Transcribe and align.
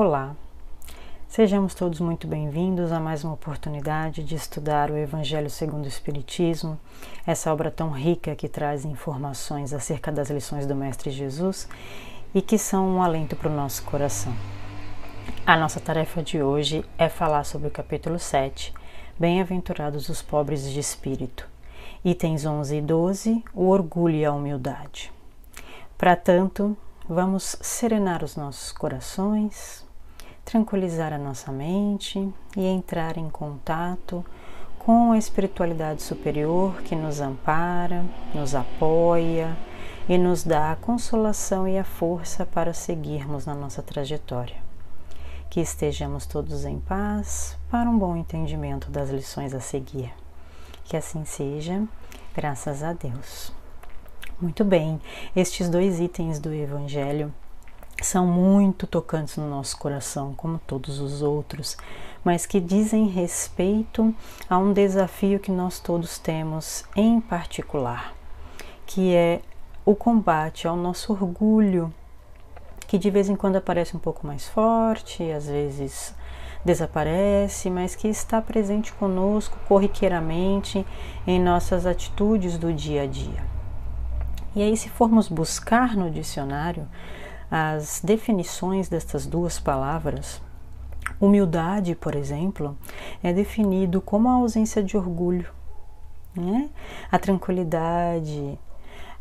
Olá, 0.00 0.36
sejamos 1.26 1.74
todos 1.74 1.98
muito 1.98 2.28
bem-vindos 2.28 2.92
a 2.92 3.00
mais 3.00 3.24
uma 3.24 3.32
oportunidade 3.32 4.22
de 4.22 4.36
estudar 4.36 4.92
o 4.92 4.96
Evangelho 4.96 5.50
segundo 5.50 5.86
o 5.86 5.88
Espiritismo, 5.88 6.78
essa 7.26 7.52
obra 7.52 7.68
tão 7.68 7.90
rica 7.90 8.36
que 8.36 8.48
traz 8.48 8.84
informações 8.84 9.72
acerca 9.72 10.12
das 10.12 10.30
lições 10.30 10.66
do 10.66 10.74
Mestre 10.76 11.10
Jesus 11.10 11.68
e 12.32 12.40
que 12.40 12.56
são 12.56 12.86
um 12.88 13.02
alento 13.02 13.34
para 13.34 13.50
o 13.50 13.52
nosso 13.52 13.82
coração. 13.82 14.32
A 15.44 15.56
nossa 15.56 15.80
tarefa 15.80 16.22
de 16.22 16.40
hoje 16.40 16.84
é 16.96 17.08
falar 17.08 17.42
sobre 17.42 17.66
o 17.66 17.72
capítulo 17.72 18.20
7, 18.20 18.72
Bem-aventurados 19.18 20.08
os 20.08 20.22
pobres 20.22 20.70
de 20.70 20.78
espírito, 20.78 21.44
itens 22.04 22.46
11 22.46 22.76
e 22.76 22.80
12, 22.80 23.44
o 23.52 23.66
orgulho 23.66 24.14
e 24.14 24.24
a 24.24 24.32
humildade. 24.32 25.10
Para 25.98 26.14
tanto, 26.14 26.76
vamos 27.08 27.56
serenar 27.60 28.22
os 28.22 28.36
nossos 28.36 28.70
corações, 28.70 29.87
tranquilizar 30.48 31.12
a 31.12 31.18
nossa 31.18 31.52
mente 31.52 32.32
e 32.56 32.64
entrar 32.64 33.18
em 33.18 33.28
contato 33.28 34.24
com 34.78 35.12
a 35.12 35.18
espiritualidade 35.18 36.02
superior 36.02 36.80
que 36.80 36.96
nos 36.96 37.20
ampara, 37.20 38.02
nos 38.34 38.54
apoia 38.54 39.54
e 40.08 40.16
nos 40.16 40.42
dá 40.42 40.72
a 40.72 40.76
consolação 40.76 41.68
e 41.68 41.78
a 41.78 41.84
força 41.84 42.46
para 42.46 42.72
seguirmos 42.72 43.44
na 43.44 43.54
nossa 43.54 43.82
trajetória. 43.82 44.56
Que 45.50 45.60
estejamos 45.60 46.24
todos 46.24 46.64
em 46.64 46.80
paz 46.80 47.58
para 47.70 47.90
um 47.90 47.98
bom 47.98 48.16
entendimento 48.16 48.90
das 48.90 49.10
lições 49.10 49.52
a 49.52 49.60
seguir. 49.60 50.10
Que 50.86 50.96
assim 50.96 51.26
seja, 51.26 51.86
graças 52.34 52.82
a 52.82 52.94
Deus. 52.94 53.52
Muito 54.40 54.64
bem, 54.64 54.98
estes 55.36 55.68
dois 55.68 56.00
itens 56.00 56.38
do 56.38 56.54
Evangelho 56.54 57.34
são 58.00 58.26
muito 58.26 58.86
tocantes 58.86 59.36
no 59.36 59.48
nosso 59.48 59.76
coração, 59.78 60.34
como 60.34 60.60
todos 60.66 61.00
os 61.00 61.22
outros, 61.22 61.76
mas 62.24 62.46
que 62.46 62.60
dizem 62.60 63.06
respeito 63.08 64.14
a 64.48 64.58
um 64.58 64.72
desafio 64.72 65.40
que 65.40 65.50
nós 65.50 65.80
todos 65.80 66.18
temos 66.18 66.84
em 66.94 67.20
particular, 67.20 68.14
que 68.86 69.14
é 69.14 69.40
o 69.84 69.94
combate 69.94 70.68
ao 70.68 70.76
nosso 70.76 71.12
orgulho, 71.12 71.92
que 72.86 72.98
de 72.98 73.10
vez 73.10 73.28
em 73.28 73.36
quando 73.36 73.56
aparece 73.56 73.96
um 73.96 74.00
pouco 74.00 74.26
mais 74.26 74.46
forte, 74.46 75.30
às 75.30 75.46
vezes 75.46 76.14
desaparece, 76.64 77.70
mas 77.70 77.94
que 77.94 78.08
está 78.08 78.40
presente 78.42 78.92
conosco 78.92 79.56
corriqueiramente 79.66 80.86
em 81.26 81.40
nossas 81.40 81.86
atitudes 81.86 82.58
do 82.58 82.72
dia 82.72 83.02
a 83.02 83.06
dia. 83.06 83.42
E 84.54 84.62
aí, 84.62 84.76
se 84.76 84.88
formos 84.88 85.28
buscar 85.28 85.96
no 85.96 86.10
dicionário 86.10 86.86
as 87.50 88.00
definições 88.02 88.88
destas 88.88 89.26
duas 89.26 89.58
palavras, 89.58 90.40
humildade, 91.20 91.94
por 91.94 92.14
exemplo, 92.14 92.76
é 93.22 93.32
definido 93.32 94.00
como 94.00 94.28
a 94.28 94.32
ausência 94.32 94.82
de 94.82 94.96
orgulho, 94.96 95.50
né? 96.34 96.68
a 97.10 97.18
tranquilidade, 97.18 98.58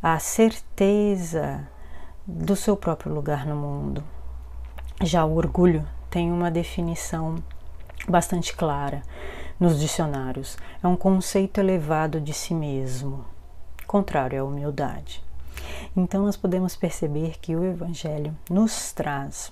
a 0.02 0.20
certeza 0.20 1.68
do 2.26 2.56
seu 2.56 2.76
próprio 2.76 3.14
lugar 3.14 3.46
no 3.46 3.56
mundo. 3.56 4.04
Já 5.02 5.24
o 5.26 5.36
orgulho 5.36 5.88
tem 6.10 6.32
uma 6.32 6.52
definição 6.52 7.36
bastante 8.08 8.56
clara 8.56 9.02
nos 9.60 9.80
dicionários. 9.80 10.58
É 10.84 10.88
um 10.88 10.96
conceito 10.96 11.60
elevado 11.60 12.20
de 12.20 12.34
si 12.34 12.54
mesmo, 12.54 13.26
contrário 13.86 14.42
à 14.42 14.44
humildade. 14.44 15.27
Então, 15.96 16.26
nós 16.26 16.38
podemos 16.38 16.76
perceber 16.76 17.38
que 17.40 17.56
o 17.56 17.64
Evangelho 17.64 18.38
nos 18.50 18.92
traz 18.92 19.52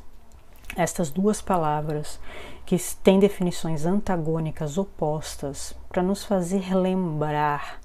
estas 0.75 1.09
duas 1.09 1.41
palavras 1.41 2.19
que 2.65 2.77
têm 3.03 3.19
definições 3.19 3.85
antagônicas 3.85 4.77
opostas 4.77 5.75
para 5.89 6.03
nos 6.03 6.23
fazer 6.23 6.75
lembrar 6.75 7.79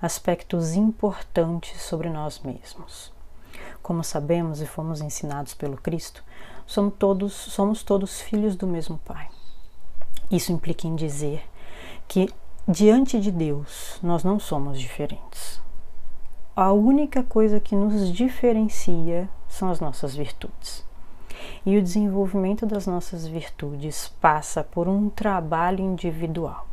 aspectos 0.00 0.74
importantes 0.74 1.80
sobre 1.82 2.08
nós 2.08 2.40
mesmos. 2.40 3.12
Como 3.82 4.02
sabemos 4.02 4.60
e 4.60 4.66
fomos 4.66 5.00
ensinados 5.00 5.54
pelo 5.54 5.76
Cristo, 5.76 6.24
somos 6.66 6.94
todos, 6.98 7.32
somos 7.32 7.82
todos 7.82 8.20
filhos 8.20 8.56
do 8.56 8.66
mesmo 8.66 8.98
Pai. 8.98 9.28
Isso 10.30 10.52
implica 10.52 10.86
em 10.86 10.96
dizer 10.96 11.44
que 12.08 12.28
diante 12.66 13.20
de 13.20 13.30
Deus 13.30 13.98
nós 14.02 14.24
não 14.24 14.38
somos 14.38 14.80
diferentes 14.80 15.60
a 16.54 16.70
única 16.70 17.22
coisa 17.22 17.58
que 17.58 17.74
nos 17.74 18.12
diferencia 18.12 19.26
são 19.48 19.70
as 19.70 19.80
nossas 19.80 20.14
virtudes. 20.14 20.84
E 21.64 21.78
o 21.78 21.82
desenvolvimento 21.82 22.66
das 22.66 22.86
nossas 22.86 23.26
virtudes 23.26 24.08
passa 24.20 24.62
por 24.62 24.86
um 24.86 25.08
trabalho 25.08 25.80
individual, 25.82 26.66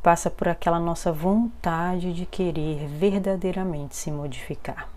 passa 0.00 0.30
por 0.30 0.46
aquela 0.46 0.78
nossa 0.78 1.10
vontade 1.10 2.12
de 2.12 2.24
querer 2.24 2.86
verdadeiramente 2.86 3.96
se 3.96 4.08
modificar. 4.12 4.88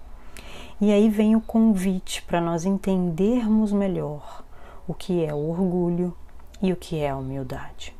E 0.79 0.91
aí 0.91 1.09
vem 1.09 1.35
o 1.35 1.41
convite 1.41 2.21
para 2.21 2.39
nós 2.39 2.63
entendermos 2.63 3.71
melhor 3.71 4.43
o 4.87 4.93
que 4.93 5.25
é 5.25 5.33
o 5.33 5.49
orgulho 5.49 6.15
e 6.61 6.71
o 6.71 6.75
que 6.75 6.99
é 6.99 7.09
a 7.09 7.17
humildade. 7.17 7.94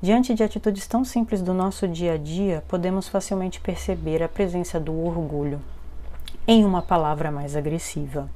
Diante 0.00 0.32
de 0.32 0.44
atitudes 0.44 0.86
tão 0.86 1.04
simples 1.04 1.42
do 1.42 1.52
nosso 1.52 1.88
dia 1.88 2.12
a 2.12 2.16
dia, 2.16 2.62
podemos 2.68 3.08
facilmente 3.08 3.60
perceber 3.60 4.22
a 4.22 4.28
presença 4.28 4.78
do 4.78 4.96
orgulho 5.04 5.60
em 6.46 6.64
uma 6.64 6.80
palavra 6.80 7.32
mais 7.32 7.56
agressiva, 7.56 8.30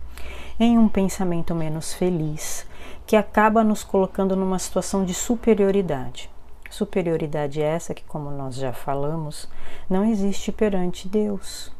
em 0.58 0.76
um 0.76 0.88
pensamento 0.88 1.54
menos 1.54 1.94
feliz, 1.94 2.66
que 3.06 3.14
acaba 3.14 3.62
nos 3.62 3.84
colocando 3.84 4.34
numa 4.34 4.58
situação 4.58 5.04
de 5.04 5.14
superioridade. 5.14 6.28
Superioridade 6.68 7.62
essa 7.62 7.94
que, 7.94 8.02
como 8.02 8.28
nós 8.28 8.56
já 8.56 8.72
falamos, 8.72 9.48
não 9.88 10.04
existe 10.04 10.50
perante 10.50 11.06
Deus. 11.06 11.70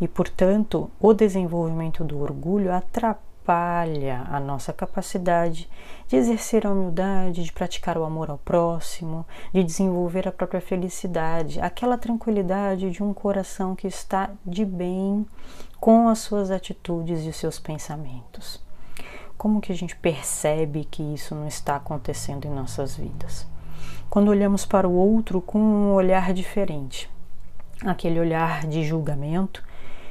E, 0.00 0.06
portanto, 0.06 0.88
o 1.00 1.12
desenvolvimento 1.12 2.04
do 2.04 2.20
orgulho 2.20 2.72
atrapalha 2.72 3.27
atrapalha 3.48 4.26
a 4.30 4.38
nossa 4.38 4.72
capacidade 4.72 5.68
de 6.06 6.16
exercer 6.16 6.66
a 6.66 6.70
humildade, 6.70 7.42
de 7.42 7.52
praticar 7.52 7.96
o 7.96 8.04
amor 8.04 8.30
ao 8.30 8.36
próximo, 8.36 9.26
de 9.52 9.64
desenvolver 9.64 10.28
a 10.28 10.32
própria 10.32 10.60
felicidade, 10.60 11.60
aquela 11.60 11.96
tranquilidade 11.96 12.90
de 12.90 13.02
um 13.02 13.14
coração 13.14 13.74
que 13.74 13.86
está 13.86 14.30
de 14.44 14.64
bem 14.64 15.26
com 15.80 16.08
as 16.08 16.18
suas 16.18 16.50
atitudes 16.50 17.24
e 17.24 17.28
os 17.30 17.36
seus 17.36 17.58
pensamentos. 17.58 18.62
Como 19.36 19.60
que 19.60 19.72
a 19.72 19.76
gente 19.76 19.96
percebe 19.96 20.84
que 20.84 21.02
isso 21.02 21.34
não 21.34 21.46
está 21.46 21.76
acontecendo 21.76 22.44
em 22.44 22.50
nossas 22.50 22.96
vidas? 22.96 23.46
Quando 24.10 24.28
olhamos 24.28 24.66
para 24.66 24.88
o 24.88 24.92
outro 24.92 25.40
com 25.40 25.58
um 25.58 25.92
olhar 25.92 26.34
diferente, 26.34 27.10
aquele 27.84 28.18
olhar 28.18 28.66
de 28.66 28.84
julgamento, 28.84 29.62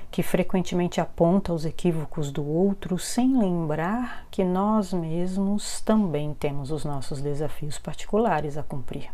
que 0.10 0.24
frequentemente 0.24 1.02
aponta 1.02 1.54
os 1.54 1.66
equívocos 1.66 2.32
do 2.32 2.46
outro 2.46 2.98
sem 2.98 3.38
lembrar 3.38 4.26
que 4.32 4.44
nós 4.44 4.94
mesmos 4.94 5.82
também 5.82 6.34
temos 6.34 6.72
os 6.72 6.86
nossos 6.86 7.22
desafios 7.22 7.78
particulares 7.78 8.58
a 8.58 8.64
cumprir. 8.64 9.10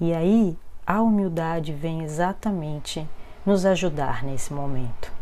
E 0.00 0.12
aí 0.14 0.56
a 0.86 1.02
humildade 1.02 1.72
vem 1.72 2.02
exatamente 2.02 3.06
nos 3.44 3.64
ajudar 3.66 4.24
nesse 4.24 4.52
momento. 4.52 5.12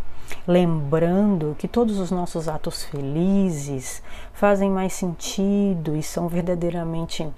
Lembrando 0.46 1.56
que 1.58 1.66
todos 1.66 1.98
os 1.98 2.10
nossos 2.10 2.48
atos 2.48 2.84
felizes 2.84 4.02
fazem 4.32 4.70
mais 4.70 4.92
sentido 4.92 5.96
e 5.96 6.02
são 6.02 6.28
verdadeiramente 6.28 7.28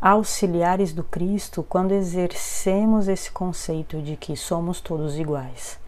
auxiliares 0.00 0.92
do 0.92 1.02
Cristo 1.02 1.62
quando 1.62 1.92
exercemos 1.92 3.08
esse 3.08 3.30
conceito 3.30 4.00
de 4.00 4.16
que 4.16 4.36
somos 4.36 4.80
todos 4.80 5.18
iguais 5.18 5.78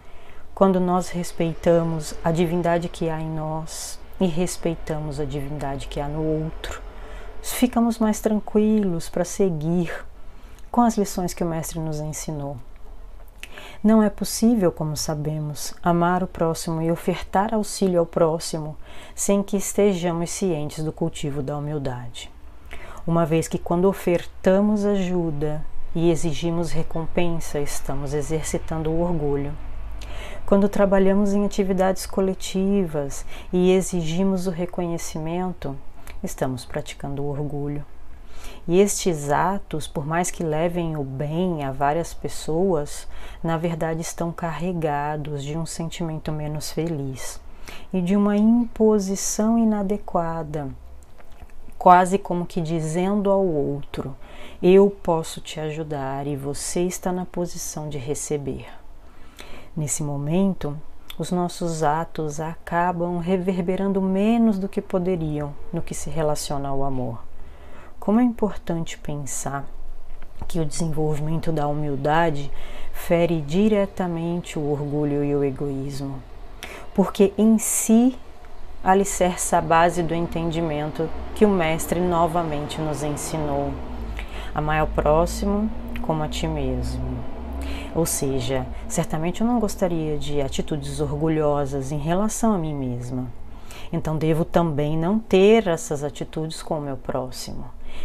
quando 0.59 0.81
nós 0.81 1.11
respeitamos 1.11 2.17
a 2.25 2.33
divindade 2.33 2.89
que 2.89 3.09
há 3.09 3.21
em 3.21 3.31
nós 3.31 3.97
e 4.21 4.27
respeitamos 4.27 5.21
a 5.21 5.25
divindade 5.25 5.87
que 5.87 6.01
há 6.01 6.09
no 6.09 6.21
outro, 6.21 6.83
ficamos 7.41 8.01
mais 8.01 8.19
tranquilos 8.21 9.09
para 9.09 9.25
seguir 9.25 10.05
com 10.69 10.81
as 10.81 10.99
lições 10.99 11.33
que 11.33 11.45
o 11.45 11.47
Mestre 11.47 11.79
nos 11.79 12.01
ensinou. 12.01 12.57
Não 13.85 14.03
é 14.03 14.11
possível, 14.11 14.73
como 14.73 14.97
sabemos, 14.97 15.75
amar 15.81 16.25
o 16.25 16.27
próximo 16.27 16.83
e 16.83 16.91
ofertar 16.91 17.55
auxílio 17.55 18.01
ao 18.01 18.07
próximo 18.07 18.77
sem 19.15 19.45
que 19.45 19.57
estejamos 19.57 20.29
cientes 20.29 20.83
do 20.83 20.91
cultivo 20.91 21.41
da 21.41 21.57
humildade. 21.57 22.33
Uma 23.07 23.25
vez 23.25 23.47
que, 23.47 23.59
quando 23.59 23.89
ofertamos 23.89 24.85
ajuda 24.85 25.65
e 25.95 26.11
exigimos 26.11 26.73
recompensa, 26.73 27.61
estamos 27.61 28.13
exercitando 28.13 28.91
o 28.91 29.03
orgulho 29.03 29.55
quando 30.49 30.67
trabalhamos 30.67 31.35
em 31.35 31.45
atividades 31.45 32.07
coletivas 32.07 33.27
e 33.53 33.71
exigimos 33.71 34.47
o 34.47 34.51
reconhecimento, 34.51 35.77
estamos 36.25 36.65
praticando 36.65 37.23
o 37.23 37.29
orgulho. 37.29 37.85
E 38.67 38.81
estes 38.81 39.29
atos, 39.29 39.87
por 39.87 40.07
mais 40.07 40.31
que 40.31 40.43
levem 40.43 40.97
o 40.97 41.05
bem 41.05 41.65
a 41.65 41.71
várias 41.71 42.15
pessoas, 42.15 43.07
na 43.45 43.59
verdade 43.59 44.01
estão 44.01 44.33
carregados 44.33 45.45
de 45.45 45.55
um 45.59 45.67
sentimento 45.67 46.33
menos 46.33 46.73
feliz 46.73 47.39
e 47.93 48.01
de 48.01 48.17
uma 48.17 48.35
imposição 48.35 49.59
inadequada 49.59 50.71
quase 51.77 52.17
como 52.17 52.47
que 52.47 52.63
dizendo 52.63 53.31
ao 53.31 53.47
outro: 53.47 54.17
Eu 54.63 54.89
posso 54.89 55.43
te 55.43 55.61
ajudar 55.61 56.27
e 56.27 56.35
você 56.35 56.85
está 56.85 57.13
na 57.13 57.27
posição 57.27 57.87
de 57.91 57.99
receber. 57.99 58.67
Nesse 59.79 60.03
momento, 60.03 60.77
os 61.17 61.31
nossos 61.31 61.85
atos 61.85 62.41
acabam 62.41 63.19
reverberando 63.19 64.03
menos 64.03 64.59
do 64.59 64.69
que 64.69 64.83
poderiam 64.83 65.55
no 65.73 65.81
que 65.81 65.95
se 65.95 66.11
relaciona 66.11 66.69
ao 66.69 66.83
amor. 66.83 67.23
Como 68.01 68.19
é 68.19 68.25
importante 68.25 68.99
pensar 68.99 69.65
que 70.49 70.59
o 70.59 70.65
desenvolvimento 70.65 71.53
da 71.53 71.69
humildade 71.69 72.51
fere 72.93 73.41
diretamente 73.41 74.59
o 74.59 74.69
orgulho 74.69 75.23
e 75.23 75.33
o 75.33 75.45
egoísmo, 75.45 76.21
porque 76.93 77.33
em 77.39 77.57
si 77.57 78.19
alicerça 78.83 79.59
a 79.59 79.63
base 79.63 80.03
do 80.03 80.13
entendimento 80.13 81.09
que 81.37 81.45
o 81.45 81.49
Mestre 81.49 82.01
novamente 82.01 82.81
nos 82.81 83.05
ensinou: 83.05 83.73
amar 84.53 84.81
ao 84.81 84.89
próximo 84.89 85.71
como 86.03 86.25
a 86.25 86.29
ti 86.29 86.49
mesmo. 86.49 87.38
Ou 87.99 88.07
seja, 88.07 88.65
certamente 88.87 89.41
eu 89.41 89.47
não 89.47 89.59
gostaria 89.59 90.17
de 90.17 90.41
atitudes 90.41 91.01
orgulhosas 91.01 91.91
em 91.91 91.99
relação 91.99 92.53
a 92.53 92.57
mim 92.57 92.73
mesma. 92.73 93.27
Então 93.93 94.17
devo 94.17 94.45
também 94.45 94.97
não 94.97 95.19
ter 95.19 95.67
essas 95.67 96.05
atitudes 96.05 96.63
com 96.63 96.79
o 96.79 96.81
meu 96.81 96.97
próximo. 96.97 97.65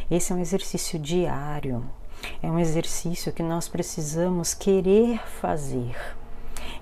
Esse 0.10 0.32
é 0.32 0.36
um 0.36 0.40
exercício 0.40 0.98
diário. 0.98 1.84
É 2.42 2.50
um 2.50 2.58
exercício 2.58 3.32
que 3.32 3.44
nós 3.44 3.68
precisamos 3.68 4.56
querer 4.56 5.20
fazer. 5.40 5.96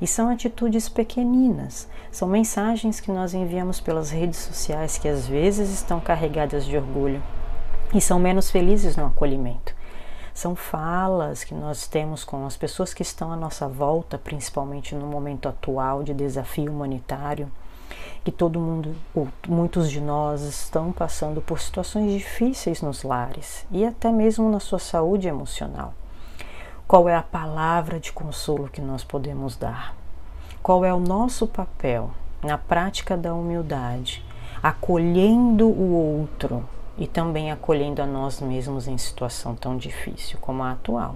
E 0.01 0.07
são 0.07 0.29
atitudes 0.29 0.87
pequeninas, 0.87 1.89
são 2.13 2.29
mensagens 2.29 3.01
que 3.01 3.11
nós 3.11 3.33
enviamos 3.33 3.81
pelas 3.81 4.09
redes 4.09 4.39
sociais 4.39 4.97
que 4.97 5.09
às 5.09 5.27
vezes 5.27 5.69
estão 5.69 5.99
carregadas 5.99 6.63
de 6.63 6.77
orgulho 6.77 7.21
e 7.93 7.99
são 7.99 8.17
menos 8.17 8.49
felizes 8.49 8.95
no 8.95 9.07
acolhimento. 9.07 9.80
São 10.33 10.55
falas 10.55 11.43
que 11.43 11.53
nós 11.53 11.87
temos 11.87 12.23
com 12.23 12.45
as 12.45 12.55
pessoas 12.55 12.93
que 12.93 13.01
estão 13.01 13.31
à 13.31 13.35
nossa 13.35 13.67
volta, 13.67 14.17
principalmente 14.17 14.95
no 14.95 15.05
momento 15.05 15.49
atual 15.49 16.03
de 16.03 16.13
desafio 16.13 16.71
humanitário, 16.71 17.51
que 18.23 18.31
todo 18.31 18.59
mundo, 18.59 18.95
ou 19.13 19.27
muitos 19.47 19.89
de 19.89 19.99
nós, 19.99 20.41
estão 20.41 20.91
passando 20.91 21.41
por 21.41 21.59
situações 21.59 22.11
difíceis 22.13 22.81
nos 22.81 23.03
lares 23.03 23.65
e 23.71 23.85
até 23.85 24.11
mesmo 24.11 24.49
na 24.49 24.59
sua 24.59 24.79
saúde 24.79 25.27
emocional. 25.27 25.93
Qual 26.87 27.09
é 27.09 27.15
a 27.15 27.23
palavra 27.23 27.99
de 27.99 28.11
consolo 28.11 28.69
que 28.69 28.81
nós 28.81 29.03
podemos 29.03 29.55
dar? 29.55 29.95
Qual 30.61 30.85
é 30.85 30.93
o 30.93 30.99
nosso 30.99 31.47
papel 31.47 32.11
na 32.43 32.57
prática 32.57 33.15
da 33.15 33.33
humildade, 33.33 34.23
acolhendo 34.61 35.67
o 35.67 36.19
outro 36.19 36.65
e 36.97 37.07
também 37.07 37.51
acolhendo 37.51 38.01
a 38.01 38.05
nós 38.05 38.39
mesmos 38.39 38.87
em 38.87 38.97
situação 38.97 39.55
tão 39.55 39.77
difícil 39.77 40.37
como 40.39 40.63
a 40.63 40.71
atual? 40.71 41.15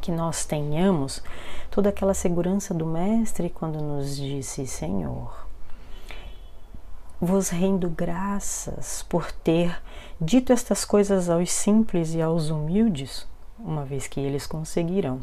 Que 0.00 0.12
nós 0.12 0.44
tenhamos 0.44 1.22
toda 1.70 1.88
aquela 1.88 2.14
segurança 2.14 2.72
do 2.72 2.86
Mestre 2.86 3.50
quando 3.50 3.80
nos 3.80 4.16
disse: 4.16 4.66
Senhor, 4.66 5.46
vos 7.20 7.48
rendo 7.48 7.88
graças 7.88 9.04
por 9.08 9.32
ter 9.32 9.80
dito 10.20 10.52
estas 10.52 10.84
coisas 10.84 11.28
aos 11.28 11.50
simples 11.50 12.14
e 12.14 12.22
aos 12.22 12.50
humildes, 12.50 13.26
uma 13.58 13.84
vez 13.84 14.06
que 14.06 14.20
eles 14.20 14.46
conseguirão 14.46 15.20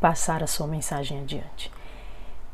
passar 0.00 0.42
a 0.42 0.46
sua 0.46 0.66
mensagem 0.66 1.20
adiante. 1.20 1.70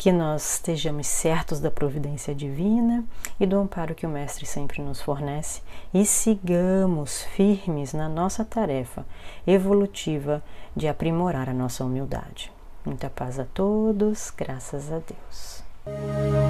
Que 0.04 0.12
nós 0.12 0.56
estejamos 0.56 1.06
certos 1.06 1.60
da 1.60 1.70
providência 1.70 2.34
divina 2.34 3.02
e 3.40 3.46
do 3.46 3.56
amparo 3.56 3.94
que 3.94 4.04
o 4.04 4.10
Mestre 4.10 4.44
sempre 4.44 4.82
nos 4.82 5.00
fornece 5.00 5.62
e 5.94 6.04
sigamos 6.04 7.22
firmes 7.22 7.94
na 7.94 8.06
nossa 8.06 8.44
tarefa 8.44 9.06
evolutiva 9.46 10.44
de 10.76 10.88
aprimorar 10.88 11.48
a 11.48 11.54
nossa 11.54 11.86
humildade. 11.86 12.52
Muita 12.84 13.08
paz 13.08 13.38
a 13.38 13.46
todos, 13.46 14.30
graças 14.36 14.92
a 14.92 14.98
Deus. 14.98 16.43